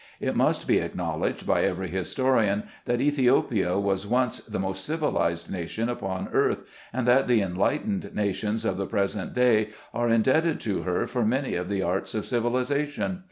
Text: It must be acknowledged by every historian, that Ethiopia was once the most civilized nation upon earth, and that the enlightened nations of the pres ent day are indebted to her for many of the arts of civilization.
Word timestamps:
It 0.19 0.35
must 0.35 0.67
be 0.67 0.79
acknowledged 0.79 1.45
by 1.45 1.61
every 1.63 1.87
historian, 1.87 2.63
that 2.85 2.99
Ethiopia 2.99 3.77
was 3.77 4.07
once 4.07 4.39
the 4.39 4.57
most 4.57 4.83
civilized 4.83 5.51
nation 5.51 5.89
upon 5.89 6.27
earth, 6.33 6.63
and 6.91 7.07
that 7.07 7.27
the 7.27 7.39
enlightened 7.43 8.09
nations 8.15 8.65
of 8.65 8.77
the 8.77 8.87
pres 8.87 9.15
ent 9.15 9.35
day 9.35 9.69
are 9.93 10.09
indebted 10.09 10.59
to 10.61 10.81
her 10.81 11.05
for 11.05 11.23
many 11.23 11.53
of 11.53 11.69
the 11.69 11.83
arts 11.83 12.15
of 12.15 12.25
civilization. 12.25 13.19